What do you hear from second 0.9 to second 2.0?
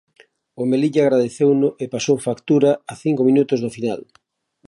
agradeceuno e